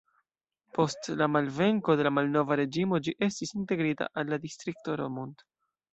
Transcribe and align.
Post 0.77 1.09
la 1.19 1.27
malvenko 1.33 1.95
de 1.99 2.07
la 2.09 2.13
malnova 2.19 2.57
reĝimo 2.61 3.03
ĝi 3.09 3.15
estis 3.27 3.55
integrita 3.61 4.09
al 4.23 4.33
la 4.35 4.41
distrikto 4.47 4.97
Romont. 5.03 5.51